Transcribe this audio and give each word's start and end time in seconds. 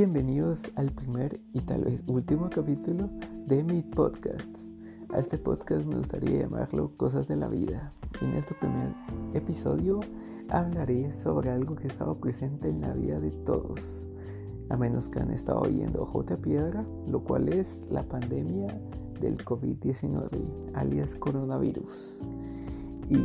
Bienvenidos 0.00 0.62
al 0.76 0.90
primer 0.92 1.38
y 1.52 1.60
tal 1.60 1.84
vez 1.84 2.02
último 2.06 2.48
capítulo 2.48 3.10
de 3.46 3.62
mi 3.62 3.82
podcast. 3.82 4.48
A 5.12 5.18
este 5.18 5.36
podcast 5.36 5.84
me 5.84 5.96
gustaría 5.96 6.40
llamarlo 6.40 6.96
Cosas 6.96 7.28
de 7.28 7.36
la 7.36 7.48
Vida. 7.48 7.92
En 8.22 8.32
este 8.32 8.54
primer 8.54 8.94
episodio 9.34 10.00
hablaré 10.48 11.12
sobre 11.12 11.50
algo 11.50 11.76
que 11.76 11.88
estaba 11.88 12.18
presente 12.18 12.70
en 12.70 12.80
la 12.80 12.94
vida 12.94 13.20
de 13.20 13.30
todos, 13.44 14.06
a 14.70 14.78
menos 14.78 15.06
que 15.06 15.20
han 15.20 15.32
estado 15.32 15.60
oyendo 15.60 16.06
J. 16.06 16.34
Piedra, 16.38 16.82
lo 17.06 17.22
cual 17.22 17.50
es 17.50 17.82
la 17.90 18.02
pandemia 18.02 18.68
del 19.20 19.36
COVID-19, 19.44 20.30
alias 20.72 21.14
coronavirus. 21.14 22.24
Y 23.10 23.18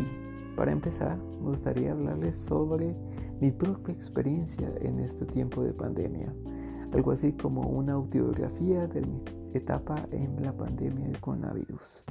para 0.57 0.73
empezar, 0.73 1.17
me 1.41 1.51
gustaría 1.51 1.93
hablarles 1.93 2.35
sobre 2.35 2.93
mi 3.39 3.51
propia 3.51 3.93
experiencia 3.93 4.69
en 4.81 4.99
este 4.99 5.25
tiempo 5.25 5.63
de 5.63 5.71
pandemia, 5.71 6.33
algo 6.95 7.11
así 7.11 7.33
como 7.33 7.61
una 7.61 7.91
autobiografía 7.91 8.87
de 8.87 9.01
mi 9.01 9.17
etapa 9.53 10.07
en 10.11 10.41
la 10.41 10.53
pandemia 10.53 11.05
del 11.05 11.19
coronavirus. 11.19 12.03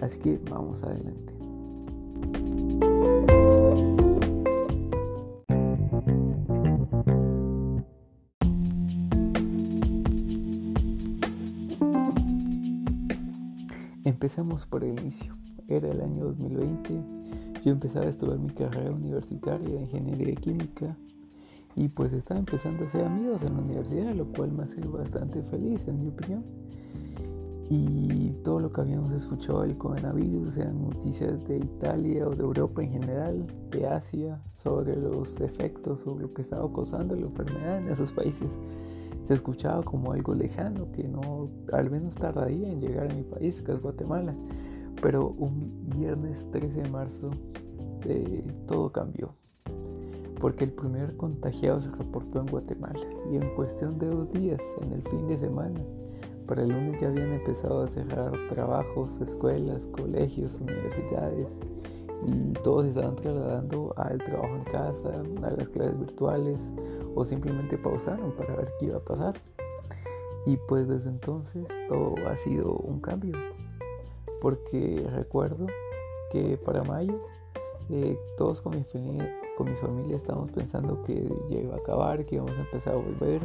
Así 0.00 0.18
que 0.18 0.40
vamos 0.50 0.82
adelante. 0.82 1.34
Empezamos 14.04 14.64
por 14.64 14.84
el 14.84 14.98
inicio. 14.98 15.36
Era 15.68 15.90
el 15.90 16.00
año 16.00 16.24
2020. 16.24 16.94
Yo 17.62 17.72
empezaba 17.72 18.06
a 18.06 18.08
estudiar 18.08 18.38
mi 18.38 18.50
carrera 18.50 18.90
universitaria 18.90 19.68
de 19.68 19.82
ingeniería 19.82 20.34
química 20.36 20.96
y 21.76 21.88
pues 21.88 22.12
estaba 22.12 22.40
empezando 22.40 22.84
a 22.84 22.86
hacer 22.86 23.04
amigos 23.04 23.42
en 23.42 23.54
la 23.54 23.60
universidad, 23.60 24.14
lo 24.14 24.26
cual 24.26 24.52
me 24.52 24.64
hace 24.64 24.80
bastante 24.80 25.42
feliz 25.42 25.86
en 25.88 26.00
mi 26.00 26.08
opinión. 26.08 26.44
Y 27.68 28.30
todo 28.42 28.58
lo 28.58 28.72
que 28.72 28.80
habíamos 28.80 29.12
escuchado 29.12 29.62
del 29.62 29.78
coronavirus, 29.78 30.54
sean 30.54 30.82
noticias 30.82 31.46
de 31.46 31.58
Italia 31.58 32.26
o 32.26 32.34
de 32.34 32.42
Europa 32.42 32.82
en 32.82 32.90
general, 32.90 33.46
de 33.70 33.86
Asia, 33.86 34.42
sobre 34.54 34.96
los 34.96 35.40
efectos 35.40 36.04
o 36.06 36.18
lo 36.18 36.34
que 36.34 36.42
estaba 36.42 36.70
causando 36.72 37.14
la 37.14 37.26
enfermedad 37.26 37.78
en 37.78 37.88
esos 37.88 38.10
países, 38.10 38.58
se 39.22 39.34
escuchaba 39.34 39.84
como 39.84 40.10
algo 40.10 40.34
lejano 40.34 40.90
que 40.90 41.06
no, 41.06 41.48
al 41.72 41.90
menos 41.90 42.16
tardaría 42.16 42.68
en 42.72 42.80
llegar 42.80 43.08
a 43.08 43.14
mi 43.14 43.22
país, 43.22 43.62
que 43.62 43.70
es 43.70 43.80
Guatemala. 43.80 44.34
Pero 45.00 45.28
un 45.28 45.88
viernes 45.96 46.44
13 46.50 46.82
de 46.82 46.88
marzo 46.88 47.30
eh, 48.04 48.44
todo 48.66 48.90
cambió 48.90 49.39
porque 50.40 50.64
el 50.64 50.72
primer 50.72 51.16
contagiado 51.16 51.80
se 51.80 51.90
reportó 51.90 52.40
en 52.40 52.46
Guatemala 52.46 53.06
y 53.30 53.36
en 53.36 53.54
cuestión 53.54 53.98
de 53.98 54.06
dos 54.06 54.32
días, 54.32 54.62
en 54.80 54.92
el 54.92 55.02
fin 55.02 55.28
de 55.28 55.38
semana, 55.38 55.80
para 56.46 56.62
el 56.62 56.70
lunes 56.70 57.00
ya 57.00 57.08
habían 57.08 57.32
empezado 57.32 57.82
a 57.82 57.88
cerrar 57.88 58.32
trabajos, 58.48 59.20
escuelas, 59.20 59.86
colegios, 59.92 60.58
universidades 60.60 61.46
y 62.26 62.52
todos 62.64 62.86
estaban 62.86 63.16
trasladando 63.16 63.94
al 63.96 64.18
trabajo 64.18 64.56
en 64.56 64.64
casa, 64.64 65.22
a 65.42 65.50
las 65.50 65.68
clases 65.68 65.98
virtuales 65.98 66.58
o 67.14 67.24
simplemente 67.24 67.78
pausaron 67.78 68.32
para 68.32 68.56
ver 68.56 68.72
qué 68.78 68.86
iba 68.86 68.96
a 68.96 69.00
pasar. 69.00 69.34
Y 70.46 70.56
pues 70.68 70.88
desde 70.88 71.10
entonces 71.10 71.66
todo 71.88 72.14
ha 72.26 72.36
sido 72.38 72.72
un 72.72 73.00
cambio, 73.00 73.36
porque 74.40 75.06
recuerdo 75.12 75.66
que 76.32 76.56
para 76.56 76.82
mayo 76.82 77.20
eh, 77.90 78.18
todos 78.38 78.60
con 78.60 78.74
mi, 78.74 78.84
con 79.56 79.70
mi 79.70 79.76
familia 79.76 80.16
estábamos 80.16 80.50
pensando 80.52 81.02
que 81.02 81.28
ya 81.50 81.58
iba 81.58 81.74
a 81.74 81.78
acabar, 81.78 82.24
que 82.24 82.36
íbamos 82.36 82.56
a 82.56 82.60
empezar 82.60 82.94
a 82.94 82.96
volver 82.96 83.40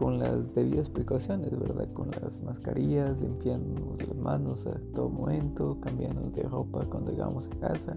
con 0.00 0.18
las 0.18 0.54
debidas 0.54 0.88
precauciones, 0.88 1.50
¿verdad? 1.58 1.86
Con 1.92 2.10
las 2.10 2.40
mascarillas, 2.42 3.20
limpiando 3.20 3.96
las 3.98 4.16
manos 4.16 4.66
a 4.66 4.80
todo 4.94 5.10
momento, 5.10 5.76
cambiando 5.82 6.22
de 6.30 6.42
ropa 6.44 6.86
cuando 6.86 7.10
llegamos 7.10 7.46
a 7.46 7.68
casa 7.68 7.96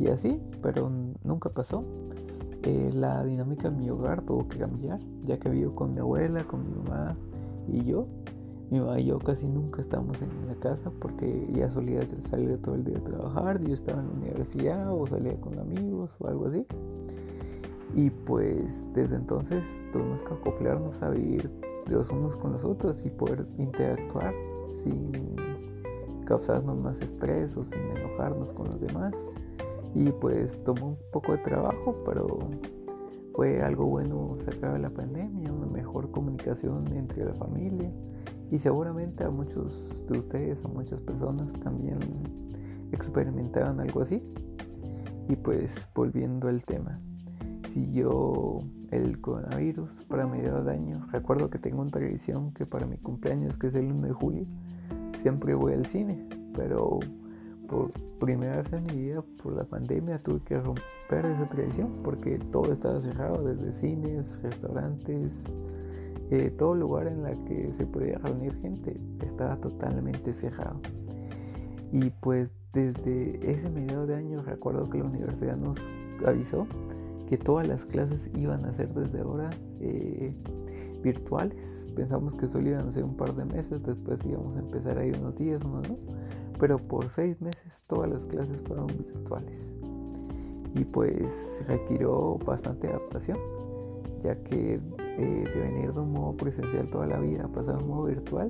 y 0.00 0.08
así, 0.08 0.40
pero 0.60 0.90
nunca 1.22 1.50
pasó. 1.50 1.84
Eh, 2.64 2.90
la 2.94 3.22
dinámica 3.22 3.68
en 3.68 3.78
mi 3.78 3.90
hogar 3.90 4.22
tuvo 4.22 4.48
que 4.48 4.58
cambiar, 4.58 4.98
ya 5.24 5.38
que 5.38 5.50
vivo 5.50 5.74
con 5.74 5.94
mi 5.94 6.00
abuela, 6.00 6.44
con 6.44 6.64
mi 6.64 6.82
mamá 6.82 7.16
y 7.68 7.84
yo. 7.84 8.06
Mi 8.70 8.80
mamá 8.80 8.98
y 8.98 9.06
yo 9.06 9.18
casi 9.18 9.46
nunca 9.46 9.82
estábamos 9.82 10.20
en 10.22 10.30
la 10.46 10.54
casa 10.54 10.90
porque 11.00 11.46
ella 11.52 11.68
solía 11.70 12.00
salir 12.30 12.56
todo 12.62 12.74
el 12.74 12.84
día 12.84 12.98
a 12.98 13.04
trabajar, 13.04 13.60
yo 13.60 13.74
estaba 13.74 14.00
en 14.00 14.08
la 14.08 14.14
universidad 14.14 14.92
o 14.92 15.06
salía 15.06 15.38
con 15.40 15.58
amigos 15.58 16.16
o 16.20 16.28
algo 16.28 16.46
así. 16.46 16.66
Y 17.94 18.10
pues 18.10 18.84
desde 18.94 19.16
entonces 19.16 19.64
tuvimos 19.92 20.22
que 20.22 20.34
acoplarnos 20.34 21.02
a 21.02 21.10
vivir 21.10 21.50
los 21.88 22.10
unos 22.10 22.36
con 22.36 22.52
los 22.52 22.64
otros 22.64 23.04
y 23.04 23.10
poder 23.10 23.46
interactuar 23.58 24.34
sin 24.82 25.12
causarnos 26.24 26.78
más 26.78 27.00
estrés 27.00 27.56
o 27.56 27.64
sin 27.64 27.80
enojarnos 27.96 28.52
con 28.52 28.66
los 28.66 28.80
demás. 28.80 29.14
Y 29.94 30.10
pues 30.10 30.58
tomó 30.64 30.88
un 30.88 30.98
poco 31.12 31.32
de 31.32 31.38
trabajo, 31.38 31.94
pero 32.04 32.38
fue 33.34 33.60
algo 33.60 33.86
bueno 33.86 34.36
sacar 34.44 34.80
la 34.80 34.90
pandemia, 34.90 35.52
una 35.52 35.66
mejor 35.66 36.10
comunicación 36.10 36.86
entre 36.96 37.24
la 37.26 37.34
familia 37.34 37.92
y 38.54 38.58
seguramente 38.60 39.24
a 39.24 39.30
muchos 39.30 40.04
de 40.08 40.20
ustedes, 40.20 40.64
a 40.64 40.68
muchas 40.68 41.00
personas 41.00 41.52
también 41.64 41.98
experimentaron 42.92 43.80
algo 43.80 44.02
así. 44.02 44.22
Y 45.28 45.34
pues 45.34 45.88
volviendo 45.92 46.46
al 46.46 46.64
tema, 46.64 47.00
siguió 47.68 48.60
el 48.92 49.20
coronavirus 49.20 50.04
para 50.06 50.28
mediados 50.28 50.66
de 50.66 50.70
año. 50.70 51.04
Recuerdo 51.10 51.50
que 51.50 51.58
tengo 51.58 51.82
una 51.82 51.90
tradición 51.90 52.52
que 52.52 52.64
para 52.64 52.86
mi 52.86 52.96
cumpleaños, 52.96 53.58
que 53.58 53.66
es 53.66 53.74
el 53.74 53.90
1 53.90 54.06
de 54.06 54.12
julio, 54.12 54.46
siempre 55.20 55.56
voy 55.56 55.72
al 55.72 55.86
cine, 55.86 56.24
pero 56.54 57.00
por 57.66 57.90
primera 58.20 58.58
vez 58.58 58.72
en 58.72 58.84
mi 58.84 59.06
vida, 59.06 59.24
por 59.42 59.54
la 59.54 59.64
pandemia, 59.64 60.22
tuve 60.22 60.38
que 60.44 60.60
romper 60.60 61.26
esa 61.26 61.48
tradición 61.48 61.90
porque 62.04 62.38
todo 62.52 62.72
estaba 62.72 63.00
cerrado, 63.00 63.42
desde 63.42 63.72
cines, 63.72 64.40
restaurantes, 64.44 65.42
eh, 66.30 66.50
todo 66.50 66.74
lugar 66.74 67.06
en 67.06 67.22
la 67.22 67.32
que 67.44 67.72
se 67.72 67.86
podía 67.86 68.18
reunir 68.18 68.54
gente 68.60 69.00
estaba 69.20 69.56
totalmente 69.56 70.32
cerrado. 70.32 70.80
Y 71.92 72.10
pues 72.10 72.50
desde 72.72 73.38
ese 73.50 73.70
mediado 73.70 74.06
de 74.06 74.16
año 74.16 74.42
recuerdo 74.42 74.88
que 74.90 74.98
la 74.98 75.04
universidad 75.04 75.56
nos 75.56 75.78
avisó 76.26 76.66
que 77.28 77.38
todas 77.38 77.66
las 77.66 77.84
clases 77.86 78.30
iban 78.34 78.64
a 78.64 78.72
ser 78.72 78.92
desde 78.92 79.20
ahora 79.20 79.50
eh, 79.80 80.34
virtuales. 81.02 81.86
Pensamos 81.94 82.34
que 82.34 82.46
solo 82.46 82.68
iban 82.68 82.88
a 82.88 82.92
ser 82.92 83.04
un 83.04 83.16
par 83.16 83.34
de 83.34 83.44
meses, 83.44 83.82
después 83.82 84.24
íbamos 84.24 84.56
a 84.56 84.60
empezar 84.60 84.98
a 84.98 85.04
ir 85.04 85.16
unos 85.18 85.36
días, 85.36 85.62
unos 85.64 85.88
no. 85.88 85.96
Pero 86.58 86.78
por 86.78 87.08
seis 87.08 87.40
meses 87.40 87.80
todas 87.86 88.10
las 88.10 88.26
clases 88.26 88.60
fueron 88.62 88.86
virtuales. 88.86 89.74
Y 90.74 90.84
pues 90.84 91.62
requirió 91.68 92.36
bastante 92.44 92.88
adaptación, 92.88 93.38
ya 94.24 94.34
que 94.42 94.80
eh, 95.18 95.44
de 95.54 95.60
venir 95.60 95.92
de 95.92 96.00
un 96.00 96.12
modo 96.12 96.36
presencial 96.36 96.88
toda 96.88 97.06
la 97.06 97.18
vida 97.18 97.44
a 97.44 97.48
pasar 97.48 97.76
a 97.76 97.78
un 97.78 97.88
modo 97.88 98.04
virtual, 98.06 98.48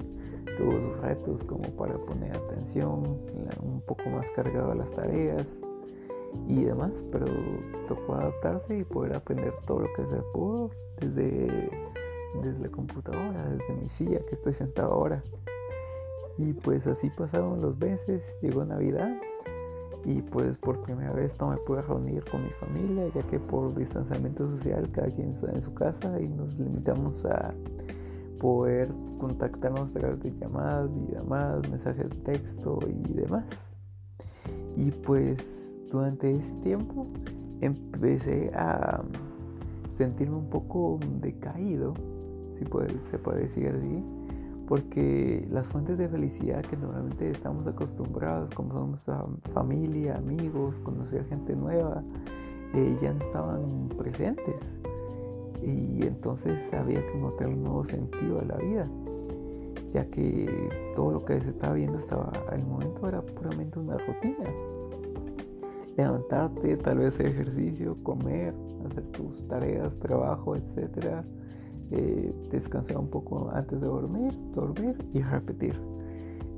tuvo 0.56 0.80
sus 0.80 0.96
retos 1.00 1.42
como 1.44 1.64
para 1.76 1.94
poner 1.98 2.36
atención, 2.36 3.18
un 3.62 3.82
poco 3.86 4.08
más 4.10 4.30
cargado 4.30 4.72
a 4.72 4.74
las 4.74 4.90
tareas 4.92 5.46
y 6.48 6.64
demás, 6.64 7.04
pero 7.10 7.26
tocó 7.88 8.14
adaptarse 8.14 8.78
y 8.78 8.84
poder 8.84 9.14
aprender 9.16 9.52
todo 9.66 9.80
lo 9.80 9.92
que 9.94 10.06
se 10.06 10.16
pudo 10.32 10.70
desde, 11.00 11.70
desde 12.42 12.60
la 12.60 12.68
computadora, 12.68 13.48
desde 13.50 13.74
mi 13.80 13.88
silla 13.88 14.20
que 14.28 14.34
estoy 14.34 14.54
sentado 14.54 14.92
ahora. 14.92 15.22
Y 16.36 16.52
pues 16.52 16.86
así 16.86 17.10
pasaron 17.10 17.60
los 17.60 17.78
meses, 17.78 18.38
llegó 18.40 18.64
Navidad 18.64 19.14
y 20.04 20.20
pues 20.20 20.58
por 20.58 20.82
primera 20.82 21.12
vez 21.12 21.38
no 21.40 21.50
me 21.50 21.56
pude 21.58 21.80
reunir 21.82 22.24
con 22.30 22.44
mi 22.44 22.50
familia 22.50 23.08
ya 23.14 23.22
que 23.22 23.38
por 23.38 23.74
distanciamiento 23.74 24.50
social 24.50 24.90
cada 24.92 25.08
quien 25.08 25.30
está 25.30 25.50
en 25.52 25.62
su 25.62 25.72
casa 25.72 26.20
y 26.20 26.28
nos 26.28 26.58
limitamos 26.58 27.24
a 27.24 27.54
poder 28.38 28.92
contactarnos 29.18 29.90
a 29.90 29.94
través 29.94 30.20
de 30.20 30.30
llamadas, 30.38 30.90
llamadas, 31.10 31.68
mensajes 31.70 32.10
de 32.10 32.16
texto 32.16 32.78
y 32.86 33.14
demás. 33.14 33.48
Y 34.76 34.90
pues 34.90 35.78
durante 35.90 36.30
ese 36.32 36.52
tiempo 36.56 37.06
empecé 37.62 38.50
a 38.54 39.02
sentirme 39.96 40.36
un 40.36 40.50
poco 40.50 40.98
decaído, 41.20 41.94
si 42.52 42.64
se 43.10 43.18
puede 43.18 43.40
decir 43.40 43.68
así, 43.68 44.04
porque 44.66 45.46
las 45.50 45.68
fuentes 45.68 45.98
de 45.98 46.08
felicidad 46.08 46.62
que 46.62 46.76
normalmente 46.76 47.30
estamos 47.30 47.66
acostumbrados, 47.66 48.54
como 48.54 48.72
son 48.72 48.88
nuestra 48.90 49.24
familia, 49.52 50.16
amigos, 50.16 50.78
conocer 50.78 51.26
gente 51.26 51.54
nueva, 51.54 52.02
eh, 52.74 52.96
ya 53.00 53.12
no 53.12 53.20
estaban 53.20 53.88
presentes. 53.98 54.56
Y 55.62 56.06
entonces 56.06 56.72
había 56.74 57.00
que 57.06 57.18
encontrar 57.18 57.50
un 57.50 57.62
nuevo 57.62 57.84
sentido 57.84 58.40
a 58.40 58.44
la 58.44 58.56
vida, 58.56 58.86
ya 59.92 60.04
que 60.06 60.92
todo 60.94 61.12
lo 61.12 61.24
que 61.24 61.40
se 61.40 61.50
estaba 61.50 61.74
viendo 61.74 61.98
estaba 61.98 62.32
al 62.50 62.66
momento 62.66 63.08
era 63.08 63.22
puramente 63.22 63.78
una 63.78 63.98
rutina. 63.98 64.44
Levantarte, 65.96 66.76
tal 66.78 66.98
vez 66.98 67.14
hacer 67.14 67.26
ejercicio, 67.26 67.96
comer, 68.02 68.52
hacer 68.90 69.04
tus 69.12 69.46
tareas, 69.46 69.96
trabajo, 69.98 70.56
etcétera 70.56 71.24
eh, 71.96 72.34
descansaba 72.50 72.98
un 72.98 73.08
poco 73.08 73.50
antes 73.52 73.80
de 73.80 73.86
dormir, 73.86 74.32
dormir 74.52 74.96
y 75.12 75.22
repetir. 75.22 75.80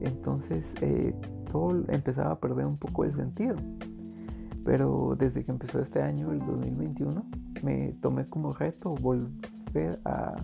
Entonces 0.00 0.75
eh, 0.81 1.15
todo 1.50 1.85
empezaba 1.88 2.33
a 2.33 2.41
perder 2.41 2.65
un 2.65 2.79
poco 2.79 3.05
el 3.05 3.15
sentido. 3.15 3.56
Pero 4.65 5.15
desde 5.19 5.44
que 5.44 5.50
empezó 5.50 5.81
este 5.81 6.00
año, 6.00 6.33
el 6.33 6.38
2021, 6.38 7.23
me 7.62 7.93
tomé 8.00 8.27
como 8.29 8.53
reto 8.53 8.94
volver 8.94 10.00
a, 10.06 10.37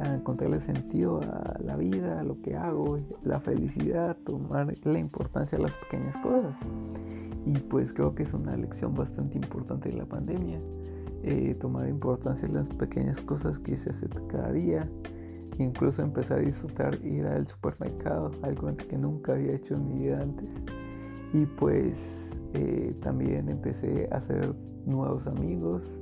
a 0.00 0.14
encontrarle 0.14 0.60
sentido 0.60 1.20
a 1.20 1.56
la 1.62 1.76
vida, 1.76 2.18
a 2.18 2.24
lo 2.24 2.42
que 2.42 2.56
hago, 2.56 2.98
la 3.22 3.38
felicidad, 3.38 4.16
tomar 4.26 4.74
la 4.84 4.98
importancia 4.98 5.56
de 5.56 5.64
las 5.64 5.76
pequeñas 5.76 6.16
cosas. 6.16 6.56
Y 7.46 7.52
pues 7.52 7.92
creo 7.92 8.14
que 8.16 8.24
es 8.24 8.34
una 8.34 8.56
lección 8.56 8.92
bastante 8.94 9.38
importante 9.38 9.88
de 9.88 9.98
la 9.98 10.04
pandemia. 10.04 10.60
Eh, 11.22 11.54
tomar 11.60 11.86
importancia 11.88 12.48
en 12.48 12.54
las 12.54 12.68
pequeñas 12.68 13.20
cosas 13.20 13.58
que 13.58 13.76
se 13.76 13.90
hace 13.90 14.08
cada 14.28 14.52
día. 14.52 14.88
Incluso 15.58 16.02
empecé 16.02 16.32
a 16.34 16.38
disfrutar 16.38 16.94
ir 17.04 17.26
al 17.26 17.46
supermercado, 17.46 18.30
algo 18.42 18.74
que 18.76 18.96
nunca 18.96 19.34
había 19.34 19.52
hecho 19.52 19.74
en 19.74 19.88
mi 19.88 20.04
vida 20.04 20.22
antes. 20.22 20.48
Y 21.34 21.44
pues 21.44 22.34
eh, 22.54 22.94
también 23.02 23.50
empecé 23.50 24.08
a 24.10 24.16
hacer 24.16 24.54
nuevos 24.86 25.26
amigos, 25.26 26.00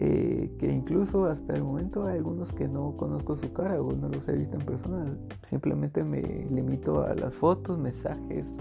eh, 0.00 0.50
que 0.58 0.72
incluso 0.72 1.26
hasta 1.26 1.54
el 1.54 1.62
momento 1.62 2.04
hay 2.06 2.18
algunos 2.18 2.52
que 2.52 2.66
no 2.66 2.96
conozco 2.96 3.36
su 3.36 3.52
cara 3.52 3.80
o 3.80 3.92
no 3.92 4.08
los 4.08 4.28
he 4.28 4.32
visto 4.32 4.58
en 4.58 4.66
persona. 4.66 5.16
Simplemente 5.44 6.02
me 6.02 6.20
limito 6.50 7.02
a 7.02 7.14
las 7.14 7.34
fotos, 7.34 7.78
mensajes 7.78 8.52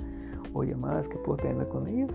o 0.54 0.64
llamadas 0.64 1.08
que 1.08 1.18
puedo 1.18 1.38
tener 1.38 1.68
con 1.68 1.88
ellos. 1.88 2.14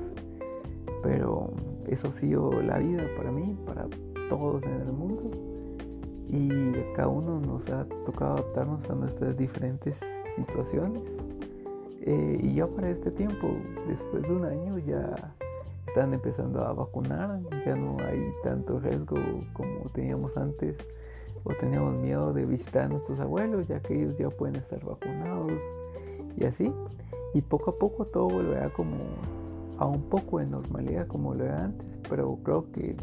Pero 1.03 1.51
eso 1.87 2.09
ha 2.09 2.13
sido 2.13 2.63
la 2.63 2.79
vida 2.79 3.05
para 3.17 3.31
mí, 3.31 3.57
para 3.67 3.87
todos 4.29 4.63
en 4.63 4.81
el 4.81 4.93
mundo. 4.93 5.31
Y 6.29 6.49
cada 6.95 7.09
uno 7.09 7.41
nos 7.41 7.69
ha 7.71 7.85
tocado 8.07 8.35
adaptarnos 8.35 8.89
a 8.89 8.95
nuestras 8.95 9.37
diferentes 9.37 10.01
situaciones. 10.35 11.03
Eh, 12.01 12.39
y 12.43 12.55
ya 12.55 12.67
para 12.67 12.91
este 12.91 13.11
tiempo, 13.11 13.49
después 13.87 14.23
de 14.23 14.33
un 14.33 14.45
año, 14.45 14.79
ya 14.79 15.15
están 15.87 16.15
empezando 16.15 16.63
a 16.65 16.73
vacunar, 16.73 17.39
ya 17.67 17.77
no 17.77 17.99
hay 18.03 18.33
tanto 18.43 18.81
riesgo 18.81 19.17
como 19.53 19.91
teníamos 19.93 20.39
antes 20.39 20.79
o 21.45 21.51
teníamos 21.55 21.95
miedo 21.97 22.33
de 22.33 22.47
visitar 22.47 22.85
a 22.85 22.89
nuestros 22.89 23.21
abuelos, 23.21 23.69
ya 23.69 23.81
que 23.81 23.95
ellos 23.95 24.17
ya 24.17 24.31
pueden 24.31 24.57
estar 24.57 24.83
vacunados 24.85 25.61
y 26.37 26.45
así. 26.45 26.73
Y 27.35 27.43
poco 27.43 27.73
a 27.73 27.79
poco 27.79 28.07
todo 28.07 28.29
volverá 28.29 28.71
como 28.71 28.97
a 29.82 29.87
un 29.87 30.02
poco 30.02 30.38
de 30.38 30.46
normalidad 30.46 31.08
como 31.08 31.34
lo 31.34 31.44
era 31.44 31.64
antes, 31.64 31.99
pero 32.08 32.38
creo 32.44 32.70
que 32.70 32.96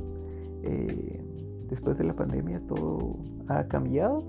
eh, 0.64 1.22
después 1.68 1.98
de 1.98 2.06
la 2.06 2.14
pandemia 2.14 2.62
todo 2.68 3.18
ha 3.48 3.66
cambiado 3.66 4.24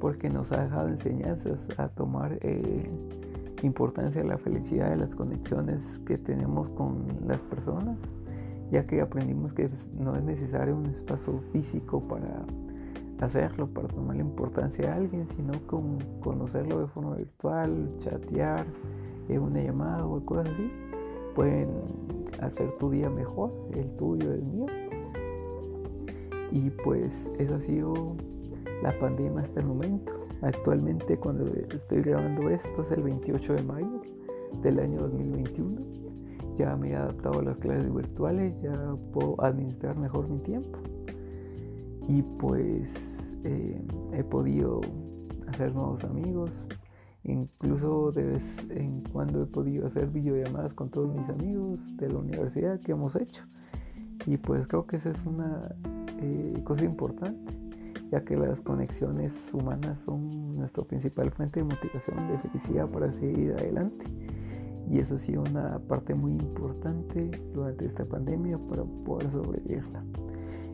porque 0.00 0.30
nos 0.30 0.52
ha 0.52 0.62
dejado 0.62 0.88
enseñanzas 0.88 1.68
a 1.76 1.88
tomar 1.88 2.38
eh, 2.40 2.88
importancia 3.64 4.22
la 4.22 4.38
felicidad 4.38 4.90
de 4.90 4.96
las 4.96 5.16
conexiones 5.16 6.00
que 6.06 6.18
tenemos 6.18 6.70
con 6.70 7.04
las 7.26 7.42
personas, 7.42 7.98
ya 8.70 8.86
que 8.86 9.00
aprendimos 9.00 9.52
que 9.52 9.68
no 9.98 10.14
es 10.14 10.22
necesario 10.22 10.76
un 10.76 10.86
espacio 10.86 11.40
físico 11.52 12.00
para 12.00 12.44
hacerlo, 13.20 13.66
para 13.66 13.88
tomar 13.88 14.14
la 14.14 14.22
importancia 14.22 14.92
a 14.92 14.96
alguien, 14.96 15.26
sino 15.26 15.52
con 15.66 15.98
conocerlo 16.20 16.78
de 16.78 16.86
forma 16.86 17.16
virtual, 17.16 17.90
chatear, 17.98 18.64
eh, 19.28 19.38
una 19.40 19.60
llamada 19.60 20.06
o 20.06 20.24
cosas 20.24 20.48
así 20.50 20.70
pueden 21.38 21.68
hacer 22.40 22.68
tu 22.78 22.90
día 22.90 23.08
mejor, 23.08 23.52
el 23.72 23.88
tuyo, 23.94 24.32
el 24.32 24.42
mío. 24.42 24.66
Y 26.50 26.68
pues 26.82 27.30
eso 27.38 27.54
ha 27.54 27.60
sido 27.60 28.16
la 28.82 28.98
pandemia 28.98 29.42
hasta 29.42 29.60
el 29.60 29.66
momento. 29.66 30.12
Actualmente 30.42 31.16
cuando 31.16 31.46
estoy 31.72 32.02
grabando 32.02 32.50
esto 32.50 32.82
es 32.82 32.90
el 32.90 33.04
28 33.04 33.52
de 33.52 33.62
mayo 33.62 34.02
del 34.64 34.80
año 34.80 35.02
2021. 35.02 35.80
Ya 36.58 36.74
me 36.74 36.90
he 36.90 36.96
adaptado 36.96 37.38
a 37.38 37.42
las 37.44 37.56
clases 37.58 37.94
virtuales, 37.94 38.60
ya 38.60 38.74
puedo 39.12 39.40
administrar 39.40 39.96
mejor 39.96 40.28
mi 40.28 40.40
tiempo. 40.40 40.76
Y 42.08 42.20
pues 42.40 43.38
eh, 43.44 43.80
he 44.12 44.24
podido 44.24 44.80
hacer 45.46 45.72
nuevos 45.72 46.02
amigos, 46.02 46.66
Incluso 47.28 48.10
de 48.10 48.24
vez 48.24 48.42
en 48.70 49.02
cuando 49.12 49.42
he 49.42 49.46
podido 49.46 49.86
hacer 49.86 50.08
videollamadas 50.08 50.72
con 50.72 50.88
todos 50.88 51.14
mis 51.14 51.28
amigos 51.28 51.94
de 51.98 52.08
la 52.08 52.18
universidad 52.18 52.80
que 52.80 52.92
hemos 52.92 53.16
hecho. 53.16 53.44
Y 54.26 54.38
pues 54.38 54.66
creo 54.66 54.86
que 54.86 54.96
esa 54.96 55.10
es 55.10 55.26
una 55.26 55.74
eh, 56.22 56.54
cosa 56.64 56.86
importante, 56.86 57.52
ya 58.10 58.24
que 58.24 58.34
las 58.34 58.62
conexiones 58.62 59.50
humanas 59.52 59.98
son 59.98 60.56
nuestra 60.56 60.82
principal 60.84 61.30
fuente 61.30 61.60
de 61.60 61.64
motivación, 61.64 62.28
de 62.28 62.38
felicidad 62.38 62.88
para 62.88 63.12
seguir 63.12 63.52
adelante. 63.52 64.06
Y 64.90 64.98
eso 64.98 65.16
ha 65.16 65.18
sido 65.18 65.42
una 65.42 65.78
parte 65.80 66.14
muy 66.14 66.32
importante 66.32 67.30
durante 67.52 67.84
esta 67.84 68.06
pandemia 68.06 68.56
para 68.56 68.84
poder 69.04 69.30
sobrevivirla. 69.30 70.02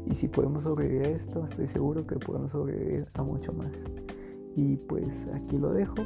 Y 0.07 0.15
si 0.15 0.29
podemos 0.29 0.63
sobrevivir 0.63 1.07
a 1.07 1.11
esto, 1.11 1.45
estoy 1.47 1.67
seguro 1.67 2.07
que 2.07 2.15
podemos 2.15 2.53
sobrevivir 2.53 3.09
a 3.15 3.25
mucho 3.25 3.53
más. 3.53 3.73
Y 4.55 4.77
pues 4.77 5.09
aquí 5.35 5.59
lo 5.59 5.73
dejo. 5.73 5.97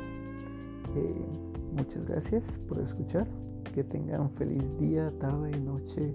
Muchas 1.73 2.05
gracias 2.06 2.58
por 2.69 2.81
escuchar. 2.81 3.26
Que 3.75 3.85
tengan 3.85 4.31
feliz 4.31 4.64
día, 4.79 5.11
tarde, 5.20 5.50
noche, 5.61 6.14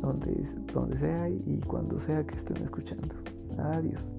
donde, 0.00 0.48
donde 0.72 0.96
sea 0.96 1.28
y 1.28 1.60
cuando 1.66 1.98
sea 1.98 2.26
que 2.26 2.36
estén 2.36 2.56
escuchando. 2.62 3.14
Adiós. 3.58 4.10